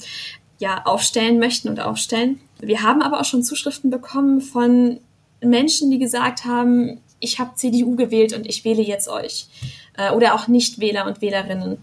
ja, 0.60 0.84
aufstellen 0.86 1.40
möchten 1.40 1.70
und 1.70 1.80
aufstellen. 1.80 2.40
Wir 2.60 2.84
haben 2.84 3.02
aber 3.02 3.20
auch 3.20 3.26
schon 3.26 3.44
Zuschriften 3.44 3.90
bekommen 3.90 4.42
von 4.42 5.00
Menschen, 5.42 5.90
die 5.90 5.98
gesagt 5.98 6.46
haben, 6.46 7.02
ich 7.20 7.40
habe 7.40 7.56
CDU 7.56 7.96
gewählt 7.96 8.34
und 8.34 8.46
ich 8.46 8.64
wähle 8.64 8.82
jetzt 8.82 9.08
euch. 9.08 9.48
Äh, 9.98 10.12
oder 10.12 10.36
auch 10.36 10.48
Nichtwähler 10.48 11.06
und 11.06 11.22
Wählerinnen. 11.22 11.78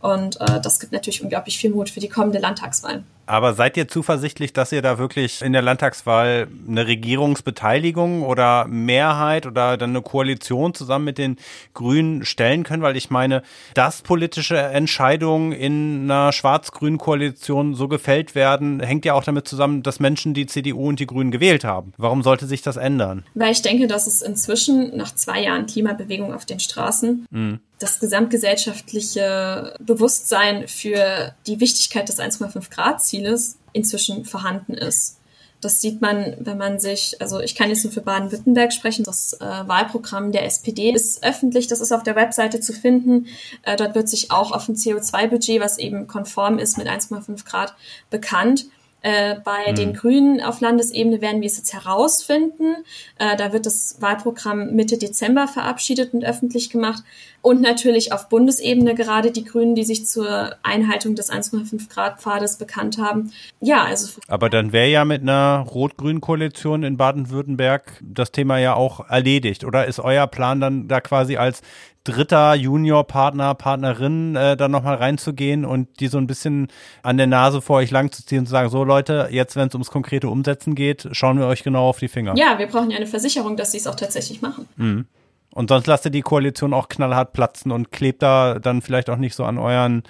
Und 0.00 0.40
äh, 0.40 0.60
das 0.60 0.80
gibt 0.80 0.92
natürlich 0.92 1.22
unglaublich 1.22 1.58
viel 1.58 1.70
Mut 1.70 1.90
für 1.90 2.00
die 2.00 2.08
kommende 2.08 2.38
Landtagswahl. 2.38 3.04
Aber 3.30 3.54
seid 3.54 3.76
ihr 3.76 3.86
zuversichtlich, 3.86 4.52
dass 4.52 4.72
ihr 4.72 4.82
da 4.82 4.98
wirklich 4.98 5.40
in 5.40 5.52
der 5.52 5.62
Landtagswahl 5.62 6.48
eine 6.66 6.88
Regierungsbeteiligung 6.88 8.24
oder 8.24 8.66
Mehrheit 8.66 9.46
oder 9.46 9.76
dann 9.76 9.90
eine 9.90 10.02
Koalition 10.02 10.74
zusammen 10.74 11.04
mit 11.04 11.16
den 11.16 11.36
Grünen 11.72 12.24
stellen 12.24 12.64
können? 12.64 12.82
Weil 12.82 12.96
ich 12.96 13.08
meine, 13.08 13.42
dass 13.74 14.02
politische 14.02 14.58
Entscheidungen 14.58 15.52
in 15.52 16.10
einer 16.10 16.32
schwarz-grünen 16.32 16.98
Koalition 16.98 17.74
so 17.74 17.86
gefällt 17.86 18.34
werden, 18.34 18.80
hängt 18.80 19.04
ja 19.04 19.14
auch 19.14 19.22
damit 19.22 19.46
zusammen, 19.46 19.84
dass 19.84 20.00
Menschen 20.00 20.34
die 20.34 20.46
CDU 20.46 20.88
und 20.88 20.98
die 20.98 21.06
Grünen 21.06 21.30
gewählt 21.30 21.62
haben. 21.62 21.92
Warum 21.98 22.24
sollte 22.24 22.46
sich 22.46 22.62
das 22.62 22.76
ändern? 22.76 23.24
Weil 23.34 23.52
ich 23.52 23.62
denke, 23.62 23.86
dass 23.86 24.08
es 24.08 24.22
inzwischen 24.22 24.96
nach 24.96 25.14
zwei 25.14 25.40
Jahren 25.40 25.66
Klimabewegung 25.66 26.34
auf 26.34 26.46
den 26.46 26.58
Straßen 26.58 27.28
mhm 27.30 27.60
das 27.80 27.98
gesamtgesellschaftliche 27.98 29.74
Bewusstsein 29.80 30.68
für 30.68 31.34
die 31.46 31.60
Wichtigkeit 31.60 32.08
des 32.08 32.18
1,5 32.18 32.70
Grad 32.70 33.02
Zieles 33.20 33.58
inzwischen 33.72 34.24
vorhanden 34.24 34.74
ist. 34.74 35.18
Das 35.60 35.82
sieht 35.82 36.00
man, 36.00 36.36
wenn 36.38 36.56
man 36.56 36.80
sich, 36.80 37.20
also 37.20 37.38
ich 37.40 37.54
kann 37.54 37.68
jetzt 37.68 37.84
nur 37.84 37.92
für 37.92 38.00
Baden-Württemberg 38.00 38.72
sprechen, 38.72 39.04
das 39.04 39.34
äh, 39.34 39.44
Wahlprogramm 39.44 40.32
der 40.32 40.46
SPD 40.46 40.90
ist 40.90 41.22
öffentlich, 41.22 41.66
das 41.66 41.80
ist 41.80 41.92
auf 41.92 42.02
der 42.02 42.16
Webseite 42.16 42.60
zu 42.60 42.72
finden. 42.72 43.26
Äh, 43.62 43.76
dort 43.76 43.94
wird 43.94 44.08
sich 44.08 44.30
auch 44.30 44.52
auf 44.52 44.68
ein 44.68 44.74
CO2-Budget, 44.74 45.60
was 45.60 45.76
eben 45.76 46.06
konform 46.06 46.58
ist 46.58 46.78
mit 46.78 46.88
1,5 46.88 47.44
Grad, 47.44 47.74
bekannt. 48.08 48.66
Äh, 49.02 49.36
bei 49.44 49.70
mhm. 49.70 49.74
den 49.74 49.92
Grünen 49.94 50.40
auf 50.40 50.60
Landesebene 50.60 51.20
werden 51.20 51.42
wir 51.42 51.46
es 51.46 51.58
jetzt 51.58 51.74
herausfinden. 51.74 52.76
Äh, 53.18 53.36
da 53.36 53.52
wird 53.52 53.66
das 53.66 53.96
Wahlprogramm 54.00 54.74
Mitte 54.74 54.96
Dezember 54.98 55.46
verabschiedet 55.46 56.14
und 56.14 56.24
öffentlich 56.24 56.70
gemacht. 56.70 57.02
Und 57.42 57.60
natürlich 57.60 58.12
auf 58.12 58.28
Bundesebene 58.28 58.94
gerade 58.94 59.30
die 59.30 59.44
Grünen, 59.44 59.74
die 59.74 59.84
sich 59.84 60.06
zur 60.06 60.54
Einhaltung 60.62 61.14
des 61.14 61.30
1,5 61.30 61.88
Grad 61.88 62.20
Pfades 62.20 62.58
bekannt 62.58 62.98
haben. 62.98 63.32
Ja, 63.60 63.84
also. 63.84 64.20
Aber 64.28 64.50
dann 64.50 64.72
wäre 64.72 64.88
ja 64.88 65.04
mit 65.04 65.22
einer 65.22 65.64
rot-grünen 65.68 66.20
Koalition 66.20 66.82
in 66.82 66.96
Baden-Württemberg 66.96 68.00
das 68.02 68.32
Thema 68.32 68.58
ja 68.58 68.74
auch 68.74 69.08
erledigt. 69.08 69.64
Oder 69.64 69.86
ist 69.86 70.00
euer 70.00 70.26
Plan 70.26 70.60
dann 70.60 70.88
da 70.88 71.00
quasi 71.00 71.36
als 71.36 71.62
dritter 72.04 72.54
Junior-Partner, 72.54 73.54
Partnerin 73.54 74.34
äh, 74.36 74.56
dann 74.56 74.70
nochmal 74.70 74.96
reinzugehen 74.96 75.64
und 75.64 76.00
die 76.00 76.08
so 76.08 76.18
ein 76.18 76.26
bisschen 76.26 76.68
an 77.02 77.16
der 77.16 77.26
Nase 77.26 77.60
vor 77.60 77.76
euch 77.76 77.90
langzuziehen 77.90 78.40
und 78.40 78.46
zu 78.46 78.52
sagen, 78.52 78.70
so 78.70 78.84
Leute, 78.84 79.28
jetzt 79.30 79.56
wenn 79.56 79.68
es 79.68 79.74
ums 79.74 79.90
konkrete 79.90 80.28
Umsetzen 80.28 80.74
geht, 80.74 81.08
schauen 81.12 81.38
wir 81.38 81.46
euch 81.46 81.62
genau 81.62 81.88
auf 81.88 81.98
die 81.98 82.08
Finger. 82.08 82.34
Ja, 82.36 82.58
wir 82.58 82.66
brauchen 82.66 82.90
ja 82.90 82.96
eine 82.96 83.06
Versicherung, 83.06 83.56
dass 83.56 83.72
sie 83.72 83.78
es 83.78 83.86
auch 83.86 83.96
tatsächlich 83.96 84.40
machen. 84.40 84.66
Mhm. 84.76 85.06
Und 85.52 85.68
sonst 85.70 85.86
lasst 85.86 86.04
ihr 86.04 86.10
die 86.10 86.22
Koalition 86.22 86.72
auch 86.72 86.88
knallhart 86.88 87.32
platzen 87.32 87.72
und 87.72 87.90
klebt 87.90 88.22
da 88.22 88.58
dann 88.58 88.82
vielleicht 88.82 89.10
auch 89.10 89.16
nicht 89.16 89.34
so 89.34 89.44
an 89.44 89.58
euren 89.58 90.04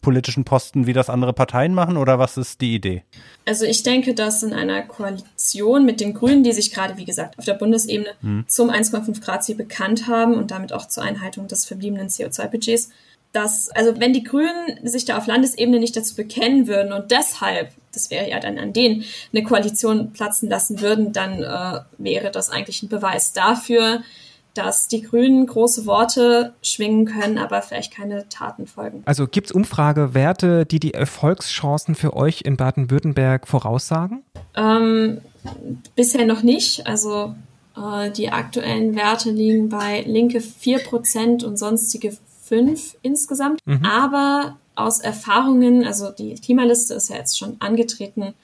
politischen 0.00 0.44
Posten, 0.44 0.86
wie 0.86 0.92
das 0.92 1.08
andere 1.08 1.32
Parteien 1.32 1.72
machen 1.72 1.96
oder 1.96 2.18
was 2.18 2.36
ist 2.36 2.60
die 2.60 2.74
Idee? 2.74 3.04
Also 3.46 3.64
ich 3.64 3.82
denke, 3.82 4.14
dass 4.14 4.42
in 4.42 4.52
einer 4.52 4.82
Koalition 4.82 5.84
mit 5.84 6.00
den 6.00 6.14
Grünen, 6.14 6.42
die 6.42 6.52
sich 6.52 6.72
gerade, 6.72 6.96
wie 6.96 7.04
gesagt, 7.04 7.38
auf 7.38 7.44
der 7.44 7.54
Bundesebene 7.54 8.10
hm. 8.20 8.44
zum 8.46 8.70
1,5 8.70 9.22
Grad 9.22 9.44
Ziel 9.44 9.54
bekannt 9.54 10.06
haben 10.06 10.34
und 10.34 10.50
damit 10.50 10.72
auch 10.72 10.88
zur 10.88 11.02
Einhaltung 11.02 11.48
des 11.48 11.64
verbliebenen 11.64 12.08
CO2-Budgets, 12.08 12.90
dass, 13.32 13.68
also 13.70 13.98
wenn 13.98 14.12
die 14.12 14.22
Grünen 14.22 14.78
sich 14.84 15.06
da 15.06 15.18
auf 15.18 15.26
Landesebene 15.26 15.80
nicht 15.80 15.96
dazu 15.96 16.14
bekennen 16.14 16.68
würden 16.68 16.92
und 16.92 17.10
deshalb, 17.10 17.70
das 17.92 18.10
wäre 18.10 18.28
ja 18.28 18.38
dann 18.38 18.58
an 18.58 18.72
denen, 18.72 19.04
eine 19.32 19.42
Koalition 19.42 20.12
platzen 20.12 20.48
lassen 20.48 20.80
würden, 20.80 21.12
dann 21.12 21.42
äh, 21.42 21.80
wäre 21.98 22.30
das 22.30 22.50
eigentlich 22.50 22.82
ein 22.82 22.88
Beweis 22.88 23.32
dafür, 23.32 24.02
dass 24.54 24.88
die 24.88 25.02
Grünen 25.02 25.46
große 25.46 25.86
Worte 25.86 26.54
schwingen 26.62 27.06
können, 27.06 27.38
aber 27.38 27.60
vielleicht 27.62 27.92
keine 27.92 28.28
Taten 28.28 28.66
folgen. 28.66 29.02
Also 29.04 29.26
gibt 29.26 29.48
es 29.48 29.52
Umfragewerte, 29.52 30.64
die 30.64 30.80
die 30.80 30.94
Erfolgschancen 30.94 31.94
für 31.94 32.14
euch 32.14 32.42
in 32.44 32.56
Baden-Württemberg 32.56 33.48
voraussagen? 33.48 34.22
Ähm, 34.54 35.20
bisher 35.96 36.26
noch 36.26 36.42
nicht. 36.42 36.86
Also 36.86 37.34
äh, 37.76 38.10
die 38.10 38.30
aktuellen 38.30 38.94
Werte 38.94 39.30
liegen 39.30 39.68
bei 39.68 40.02
linke 40.06 40.38
4% 40.38 41.44
und 41.44 41.58
sonstige 41.58 42.16
5 42.44 42.96
insgesamt. 43.02 43.60
Mhm. 43.64 43.84
Aber 43.84 44.56
aus 44.76 45.00
Erfahrungen, 45.00 45.84
also 45.84 46.10
die 46.10 46.34
Klimaliste 46.34 46.94
ist 46.94 47.10
ja 47.10 47.16
jetzt 47.16 47.38
schon 47.38 47.56
angetreten, 47.60 48.34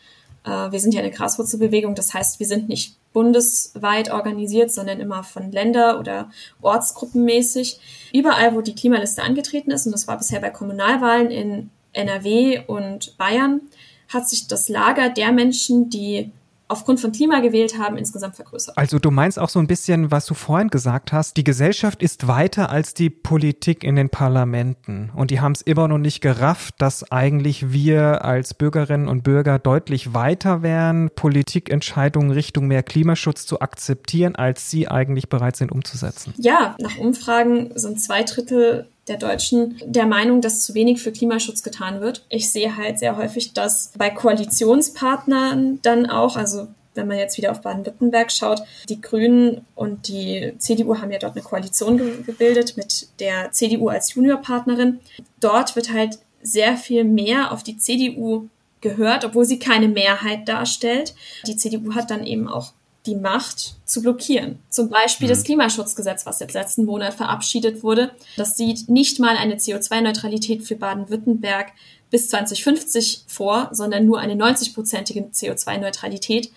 äh, 0.45 0.73
wir 0.73 0.81
sind 0.81 0.95
ja 0.95 1.01
eine 1.01 1.11
Graswurzelbewegung, 1.11 1.95
das 1.95 2.15
heißt, 2.15 2.41
wir 2.41 2.47
sind 2.47 2.69
nicht 2.69 2.97
bundesweit 3.13 4.11
organisiert, 4.11 4.73
sondern 4.73 5.01
immer 5.01 5.25
von 5.25 5.51
Länder- 5.51 5.99
oder 5.99 6.31
Ortsgruppenmäßig. 6.63 7.81
Überall, 8.13 8.55
wo 8.55 8.61
die 8.61 8.75
Klimaliste 8.75 9.23
angetreten 9.23 9.71
ist, 9.71 9.87
und 9.87 9.93
das 9.93 10.07
war 10.07 10.17
bisher 10.19 10.41
bei 10.41 10.51
Kommunalwahlen 10.51 11.31
in 11.31 11.71
NRW 11.93 12.63
und 12.67 13.17
Bayern, 13.19 13.63
hat 14.09 14.29
sich 14.29 14.49
das 14.49 14.69
Lager 14.69 15.09
der 15.09 15.33
Menschen, 15.33 15.91
die 15.91 16.31
aufgrund 16.71 17.01
von 17.01 17.13
Klima 17.13 17.41
gewählt 17.41 17.79
haben, 17.79 17.97
insgesamt 17.97 18.37
vergrößert. 18.37 18.79
Also 18.79 18.99
du 18.99 19.11
meinst 19.11 19.39
auch 19.39 19.49
so 19.49 19.59
ein 19.59 19.67
bisschen, 19.67 20.11
was 20.11 20.27
du 20.27 20.35
vorhin 20.35 20.69
gesagt 20.69 21.13
hast, 21.13 21.37
die 21.37 21.45
Gesellschaft 21.45 22.03
ist 22.03 22.29
weiter 22.29 22.71
als 22.71 22.95
die 22.95 23.11
Politik 23.11 23.83
in 23.85 23.97
den 23.97 24.09
Parlamenten. 24.09 25.11
Und 25.15 25.31
die 25.31 25.41
haben 25.41 25.53
es 25.53 25.63
immer 25.63 25.89
noch 25.89 25.99
nicht 25.99 26.21
gerafft, 26.21 26.75
dass 26.79 27.11
eigentlich 27.11 27.73
wir 27.73 28.25
als 28.25 28.55
Bürgerinnen 28.55 29.09
und 29.09 29.23
Bürger 29.23 29.59
deutlich 29.59 30.15
weiter 30.15 30.63
wären, 30.63 31.11
Politikentscheidungen 31.11 32.31
Richtung 32.31 32.69
mehr 32.69 32.83
Klimaschutz 32.83 33.47
zu 33.47 33.61
akzeptieren, 33.61 34.37
als 34.37 34.71
sie 34.71 34.89
eigentlich 34.89 35.29
bereit 35.29 35.57
sind 35.57 35.73
umzusetzen. 35.73 36.35
Ja, 36.37 36.77
nach 36.79 36.99
Umfragen 36.99 37.73
sind 37.75 38.01
zwei 38.01 38.23
Drittel 38.23 38.87
der 39.11 39.19
Deutschen 39.19 39.77
der 39.85 40.07
Meinung, 40.07 40.41
dass 40.41 40.63
zu 40.63 40.75
wenig 40.75 41.03
für 41.03 41.13
Klimaschutz 41.13 41.63
getan 41.63 42.01
wird. 42.01 42.25
Ich 42.31 42.51
sehe 42.51 42.77
halt 42.77 42.99
sehr 42.99 43.17
häufig, 43.17 43.53
dass 43.53 43.93
bei 43.99 44.09
Koalitionspartnern 44.09 45.81
dann 45.83 46.07
auch, 46.07 46.37
also 46.37 46.69
wenn 46.95 47.07
man 47.07 47.19
jetzt 47.19 47.37
wieder 47.37 47.51
auf 47.51 47.61
Baden-Württemberg 47.61 48.33
schaut, 48.33 48.63
die 48.89 49.01
Grünen 49.01 49.67
und 49.75 50.09
die 50.09 50.55
CDU 50.59 50.97
haben 50.97 51.11
ja 51.13 51.19
dort 51.19 51.37
eine 51.37 51.45
Koalition 51.45 51.99
ge 51.99 52.23
gebildet 52.25 52.77
mit 52.77 53.09
der 53.21 53.53
CDU 53.53 53.89
als 53.89 54.15
Juniorpartnerin. 54.15 55.01
Dort 55.41 55.77
wird 55.77 55.93
halt 55.93 56.19
sehr 56.43 56.77
viel 56.77 57.05
mehr 57.05 57.53
auf 57.53 57.63
die 57.63 57.77
CDU 57.77 58.49
gehört, 58.81 59.25
obwohl 59.25 59.45
sie 59.45 59.59
keine 59.59 59.89
Mehrheit 59.89 60.49
darstellt. 60.49 61.15
Die 61.47 61.57
CDU 61.57 61.95
hat 61.95 62.11
dann 62.11 62.25
eben 62.25 62.49
auch 62.49 62.73
die 63.07 63.17
Macht 63.17 63.77
zu 63.85 64.03
blockieren. 64.03 64.59
Zum 64.69 64.91
Beispiel 64.91 65.27
mhm. 65.27 65.31
das 65.31 65.45
Klimaschutzgesetz, 65.45 66.27
was 66.27 66.41
jetzt 66.41 66.55
letzten 66.55 66.85
Monat 66.85 67.15
verabschiedet 67.15 67.83
wurde. 67.83 68.11
Das 68.37 68.57
sieht 68.57 68.89
nicht 68.89 69.19
mal 69.19 69.37
eine 69.37 69.57
CO2-Neutralität 69.57 70.63
für 70.63 70.77
Baden-Württemberg 70.77 71.73
bis 72.11 72.29
2050 72.29 73.25
vor, 73.27 73.71
sondern 73.73 74.05
nur 74.05 74.19
eine 74.19 74.35
90-prozentige 74.35 75.33
CO2-Neutralität. 75.33 76.51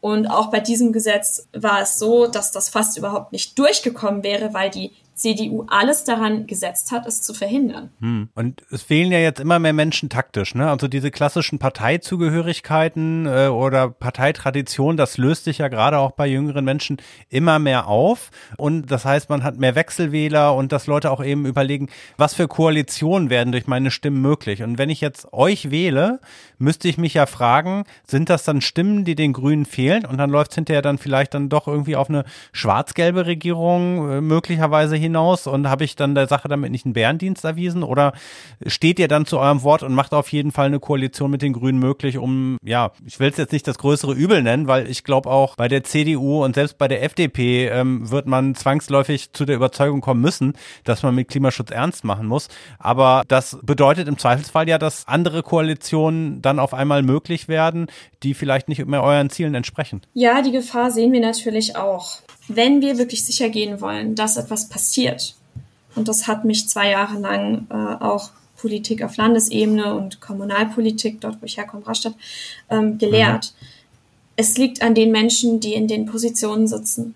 Und 0.00 0.28
auch 0.28 0.50
bei 0.50 0.60
diesem 0.60 0.92
Gesetz 0.92 1.46
war 1.52 1.82
es 1.82 1.98
so, 1.98 2.26
dass 2.26 2.52
das 2.52 2.70
fast 2.70 2.96
überhaupt 2.96 3.32
nicht 3.32 3.58
durchgekommen 3.58 4.22
wäre, 4.22 4.54
weil 4.54 4.70
die 4.70 4.92
CDU 5.20 5.64
alles 5.68 6.04
daran 6.04 6.46
gesetzt 6.46 6.90
hat, 6.92 7.06
es 7.06 7.22
zu 7.22 7.34
verhindern. 7.34 7.90
Hm. 8.00 8.28
Und 8.34 8.62
es 8.70 8.82
fehlen 8.82 9.12
ja 9.12 9.18
jetzt 9.18 9.40
immer 9.40 9.58
mehr 9.58 9.72
Menschen 9.72 10.08
taktisch, 10.08 10.54
ne? 10.54 10.70
Also 10.70 10.88
diese 10.88 11.10
klassischen 11.10 11.58
Parteizugehörigkeiten 11.58 13.26
äh, 13.26 13.48
oder 13.48 13.90
Parteitradition, 13.90 14.96
das 14.96 15.18
löst 15.18 15.44
sich 15.44 15.58
ja 15.58 15.68
gerade 15.68 15.98
auch 15.98 16.12
bei 16.12 16.26
jüngeren 16.26 16.64
Menschen 16.64 16.96
immer 17.28 17.58
mehr 17.58 17.86
auf. 17.86 18.30
Und 18.56 18.90
das 18.90 19.04
heißt, 19.04 19.28
man 19.28 19.44
hat 19.44 19.58
mehr 19.58 19.74
Wechselwähler 19.74 20.54
und 20.54 20.72
dass 20.72 20.86
Leute 20.86 21.10
auch 21.10 21.22
eben 21.22 21.44
überlegen, 21.44 21.88
was 22.16 22.34
für 22.34 22.48
Koalitionen 22.48 23.30
werden 23.30 23.52
durch 23.52 23.66
meine 23.66 23.90
Stimmen 23.90 24.22
möglich. 24.22 24.62
Und 24.62 24.78
wenn 24.78 24.90
ich 24.90 25.00
jetzt 25.00 25.32
euch 25.32 25.70
wähle, 25.70 26.20
müsste 26.58 26.88
ich 26.88 26.98
mich 26.98 27.14
ja 27.14 27.26
fragen, 27.26 27.84
sind 28.06 28.30
das 28.30 28.44
dann 28.44 28.60
Stimmen, 28.60 29.04
die 29.04 29.14
den 29.14 29.32
Grünen 29.32 29.66
fehlen? 29.66 30.06
Und 30.06 30.18
dann 30.18 30.30
läuft 30.30 30.52
es 30.52 30.54
hinterher 30.54 30.82
dann 30.82 30.98
vielleicht 30.98 31.34
dann 31.34 31.48
doch 31.48 31.68
irgendwie 31.68 31.96
auf 31.96 32.08
eine 32.08 32.24
schwarz-gelbe 32.52 33.26
Regierung 33.26 34.10
äh, 34.10 34.20
möglicherweise 34.20 34.96
hin 34.96 35.09
hinaus 35.10 35.46
und 35.46 35.68
habe 35.68 35.84
ich 35.84 35.96
dann 35.96 36.14
der 36.14 36.28
Sache 36.28 36.48
damit 36.48 36.70
nicht 36.70 36.86
einen 36.86 36.94
Bärendienst 36.94 37.44
erwiesen 37.44 37.82
oder 37.82 38.12
steht 38.66 38.98
ihr 38.98 39.08
dann 39.08 39.26
zu 39.26 39.38
eurem 39.38 39.62
Wort 39.62 39.82
und 39.82 39.94
macht 39.94 40.14
auf 40.14 40.32
jeden 40.32 40.52
Fall 40.52 40.66
eine 40.66 40.80
Koalition 40.80 41.30
mit 41.30 41.42
den 41.42 41.52
Grünen 41.52 41.78
möglich, 41.78 42.18
um, 42.18 42.56
ja, 42.64 42.92
ich 43.04 43.20
will 43.20 43.28
es 43.28 43.36
jetzt 43.36 43.52
nicht 43.52 43.66
das 43.66 43.78
größere 43.78 44.14
Übel 44.14 44.42
nennen, 44.42 44.66
weil 44.66 44.88
ich 44.88 45.04
glaube 45.04 45.30
auch 45.30 45.56
bei 45.56 45.68
der 45.68 45.84
CDU 45.84 46.44
und 46.44 46.54
selbst 46.54 46.78
bei 46.78 46.88
der 46.88 47.02
FDP 47.02 47.68
ähm, 47.68 48.10
wird 48.10 48.26
man 48.26 48.54
zwangsläufig 48.54 49.32
zu 49.32 49.44
der 49.44 49.56
Überzeugung 49.56 50.00
kommen 50.00 50.20
müssen, 50.20 50.54
dass 50.84 51.02
man 51.02 51.14
mit 51.14 51.28
Klimaschutz 51.28 51.70
ernst 51.70 52.04
machen 52.04 52.26
muss. 52.26 52.48
Aber 52.78 53.22
das 53.28 53.58
bedeutet 53.62 54.08
im 54.08 54.18
Zweifelsfall 54.18 54.68
ja, 54.68 54.78
dass 54.78 55.08
andere 55.08 55.42
Koalitionen 55.42 56.42
dann 56.42 56.58
auf 56.58 56.74
einmal 56.74 57.02
möglich 57.02 57.48
werden, 57.48 57.86
die 58.22 58.34
vielleicht 58.34 58.68
nicht 58.68 58.84
mehr 58.86 59.02
euren 59.02 59.30
Zielen 59.30 59.54
entsprechen. 59.54 60.02
Ja, 60.14 60.42
die 60.42 60.52
Gefahr 60.52 60.90
sehen 60.90 61.12
wir 61.12 61.20
natürlich 61.20 61.76
auch 61.76 62.18
wenn 62.56 62.80
wir 62.80 62.98
wirklich 62.98 63.24
sicher 63.24 63.48
gehen 63.48 63.80
wollen, 63.80 64.14
dass 64.14 64.36
etwas 64.36 64.68
passiert, 64.68 65.34
und 65.94 66.08
das 66.08 66.28
hat 66.28 66.44
mich 66.44 66.68
zwei 66.68 66.90
Jahre 66.90 67.18
lang 67.18 67.66
äh, 67.70 67.74
auch 67.74 68.30
Politik 68.56 69.02
auf 69.02 69.16
Landesebene 69.16 69.94
und 69.94 70.20
Kommunalpolitik, 70.20 71.20
dort 71.20 71.40
wo 71.40 71.46
ich 71.46 71.56
herkomme, 71.56 71.86
Rastatt, 71.86 72.14
ähm, 72.68 72.98
gelehrt. 72.98 73.54
Mhm. 73.58 73.66
Es 74.36 74.58
liegt 74.58 74.82
an 74.82 74.94
den 74.94 75.10
Menschen, 75.10 75.60
die 75.60 75.74
in 75.74 75.88
den 75.88 76.06
Positionen 76.06 76.68
sitzen, 76.68 77.14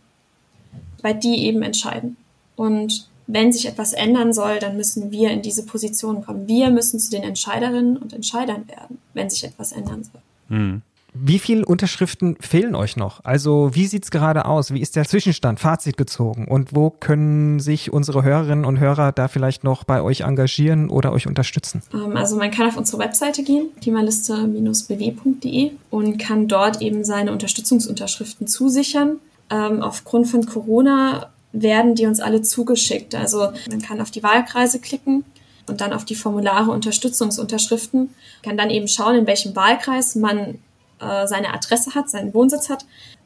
weil 1.03 1.15
die 1.15 1.45
eben 1.47 1.63
entscheiden. 1.63 2.17
Und 2.57 3.09
wenn 3.27 3.53
sich 3.53 3.67
etwas 3.67 3.93
ändern 3.93 4.33
soll, 4.33 4.59
dann 4.59 4.77
müssen 4.77 5.11
wir 5.11 5.31
in 5.31 5.43
diese 5.43 5.65
Position 5.65 6.25
kommen. 6.25 6.47
Wir 6.49 6.71
müssen 6.71 6.99
zu 6.99 7.11
den 7.11 7.23
Entscheiderinnen 7.23 7.97
und 7.97 8.13
Entscheidern 8.13 8.69
werden, 8.69 8.99
wenn 9.15 9.31
sich 9.31 9.45
etwas 9.45 9.73
ändern 9.73 10.05
soll. 10.05 10.23
Mhm. 10.49 10.83
Wie 11.17 11.39
viele 11.39 11.65
Unterschriften 11.65 12.37
fehlen 12.41 12.75
euch 12.75 12.97
noch? 12.97 13.21
Also 13.23 13.71
wie 13.73 13.87
sieht's 13.87 14.11
gerade 14.11 14.47
aus? 14.47 14.75
Wie 14.75 14.81
ist 14.81 14.97
der 14.97 15.05
Zwischenstand, 15.05 15.61
Fazit 15.61 15.97
gezogen? 15.97 16.49
Und 16.49 16.75
wo 16.75 16.91
können 16.91 17.61
sich 17.61 17.93
unsere 17.93 18.25
Hörerinnen 18.25 18.65
und 18.65 18.81
Hörer 18.81 19.13
da 19.13 19.29
vielleicht 19.29 19.63
noch 19.63 19.85
bei 19.85 20.03
euch 20.03 20.23
engagieren 20.23 20.91
oder 20.91 21.13
euch 21.13 21.29
unterstützen? 21.29 21.83
Ähm, 21.93 22.17
also 22.17 22.37
man 22.37 22.51
kann 22.51 22.67
auf 22.67 22.77
unsere 22.77 22.99
Webseite 22.99 23.45
gehen, 23.45 23.69
klimaliste-bw.de 23.81 25.71
und 25.91 26.19
kann 26.19 26.49
dort 26.49 26.83
eben 26.83 27.05
seine 27.05 27.31
Unterstützungsunterschriften 27.31 28.49
zusichern. 28.49 29.21
Ähm, 29.51 29.83
aufgrund 29.83 30.27
von 30.27 30.45
Corona 30.47 31.31
werden 31.53 31.95
die 31.95 32.07
uns 32.07 32.19
alle 32.19 32.43
zugeschickt. 32.43 33.15
Also 33.15 33.53
man 33.71 33.81
kann 33.81 34.01
auf 34.01 34.11
die 34.11 34.25
Wahlkreise 34.25 34.81
klicken 34.81 35.25
und 35.69 35.81
dann 35.81 35.93
auf 35.93 36.05
die 36.05 36.17
Formulare 36.17 36.73
Unterstützungsunterschriften, 36.73 38.11
kann 38.43 38.57
dann 38.57 38.71
eben 38.71 38.89
schauen, 38.89 39.15
in 39.17 39.27
welchem 39.29 39.55
Wahlkreis 39.55 40.17
man 40.17 40.59
äh, 41.05 41.27
seine 41.27 41.53
Adresse 41.53 41.95
hat, 41.95 42.11
seinen 42.11 42.35
Wohnsitz 42.35 42.69
hat, 42.69 42.85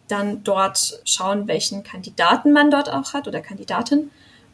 dann 0.09 0.43
dort 0.45 1.01
schauen, 1.05 1.49
welchen 1.49 1.83
Kandidaten 1.83 2.53
man 2.53 2.71
dort 2.71 2.91
auch 2.91 3.13
hat 3.13 3.29
oder 3.29 3.41
Kandidatin 3.41 4.11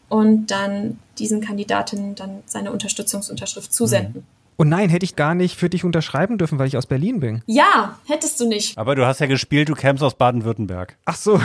und 0.08 0.46
dann 0.50 0.98
diesen 1.18 1.40
Kandidaten 1.40 2.14
dann 2.14 2.42
seine 2.46 2.72
Unterstützungsunterschrift 2.72 3.72
zusenden. 3.72 4.22
Mhm. 4.22 4.34
Und 4.56 4.68
nein, 4.68 4.88
hätte 4.88 5.04
ich 5.04 5.16
gar 5.16 5.34
nicht 5.34 5.56
für 5.56 5.68
dich 5.68 5.84
unterschreiben 5.84 6.38
dürfen, 6.38 6.58
weil 6.58 6.68
ich 6.68 6.76
aus 6.76 6.86
Berlin 6.86 7.18
bin. 7.18 7.42
Ja, 7.46 7.98
hättest 8.06 8.38
du 8.40 8.46
nicht. 8.46 8.78
Aber 8.78 8.94
du 8.94 9.04
hast 9.04 9.18
ja 9.18 9.26
gespielt, 9.26 9.68
du 9.68 9.74
kämst 9.74 10.02
aus 10.02 10.14
Baden-Württemberg. 10.14 10.96
Ach 11.04 11.16
so. 11.16 11.40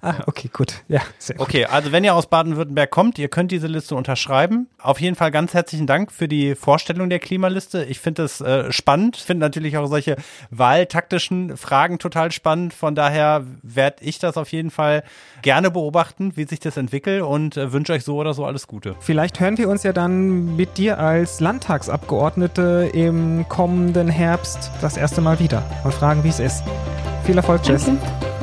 Ah, 0.00 0.14
okay, 0.26 0.50
gut. 0.52 0.82
Ja, 0.88 1.00
sehr 1.18 1.36
gut. 1.36 1.46
Okay, 1.46 1.66
also 1.66 1.92
wenn 1.92 2.04
ihr 2.04 2.14
aus 2.14 2.26
Baden-Württemberg 2.26 2.90
kommt, 2.90 3.18
ihr 3.18 3.28
könnt 3.28 3.50
diese 3.50 3.66
Liste 3.66 3.94
unterschreiben. 3.94 4.68
Auf 4.80 5.00
jeden 5.00 5.16
Fall 5.16 5.30
ganz 5.30 5.54
herzlichen 5.54 5.86
Dank 5.86 6.12
für 6.12 6.28
die 6.28 6.54
Vorstellung 6.54 7.10
der 7.10 7.18
Klimaliste. 7.18 7.84
Ich 7.84 8.00
finde 8.00 8.24
es 8.24 8.40
äh, 8.40 8.72
spannend. 8.72 9.16
Ich 9.16 9.22
finde 9.24 9.40
natürlich 9.40 9.76
auch 9.76 9.86
solche 9.86 10.16
wahltaktischen 10.50 11.56
Fragen 11.56 11.98
total 11.98 12.32
spannend. 12.32 12.74
Von 12.74 12.94
daher 12.94 13.44
werde 13.62 14.04
ich 14.04 14.18
das 14.18 14.36
auf 14.36 14.52
jeden 14.52 14.70
Fall 14.70 15.02
gerne 15.42 15.70
beobachten, 15.70 16.32
wie 16.36 16.44
sich 16.44 16.60
das 16.60 16.76
entwickelt 16.76 17.22
und 17.22 17.56
äh, 17.56 17.72
wünsche 17.72 17.92
euch 17.92 18.04
so 18.04 18.16
oder 18.16 18.34
so 18.34 18.44
alles 18.44 18.66
Gute. 18.66 18.96
Vielleicht 19.00 19.40
hören 19.40 19.58
wir 19.58 19.68
uns 19.68 19.82
ja 19.82 19.92
dann 19.92 20.56
mit 20.56 20.78
dir 20.78 20.98
als 20.98 21.40
Landtagsabgeordnete 21.40 22.90
im 22.92 23.46
kommenden 23.48 24.08
Herbst 24.08 24.70
das 24.80 24.96
erste 24.96 25.20
Mal 25.20 25.38
wieder 25.38 25.62
und 25.84 25.94
fragen, 25.94 26.24
wie 26.24 26.28
es 26.28 26.40
ist. 26.40 26.62
Viel 27.24 27.36
Erfolg, 27.36 27.66
Jess. 27.66 27.86
Danke. 27.86 28.35